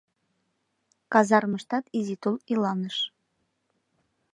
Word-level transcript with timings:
Казармыштат 1.13 1.85
изи 1.99 2.15
тул 2.21 2.35
иланыш. 2.51 2.97